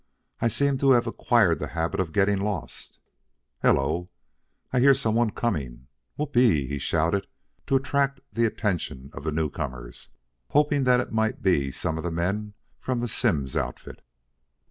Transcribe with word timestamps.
"I 0.41 0.47
seem 0.47 0.79
to 0.79 0.93
have 0.93 1.05
acquired 1.05 1.59
the 1.59 1.67
habit 1.77 1.99
of 1.99 2.11
getting 2.11 2.39
lost. 2.41 2.97
Hello, 3.61 4.09
I 4.73 4.79
hear 4.79 4.95
some 4.95 5.13
one 5.13 5.29
coming. 5.29 5.89
W 6.17 6.17
h 6.17 6.21
o 6.21 6.23
o 6.23 6.25
p 6.25 6.39
e 6.41 6.47
e!" 6.63 6.67
he 6.67 6.79
shouted 6.79 7.27
to 7.67 7.75
attract 7.75 8.19
the 8.33 8.45
attention 8.45 9.11
of 9.13 9.23
the 9.23 9.31
newcomers, 9.31 10.09
hoping 10.49 10.85
that 10.85 11.01
it 11.01 11.11
might 11.11 11.43
be 11.43 11.71
some 11.71 11.99
of 11.99 12.03
the 12.03 12.09
men 12.09 12.55
from 12.79 12.99
the 12.99 13.07
Simms 13.07 13.55
outfit. 13.55 14.03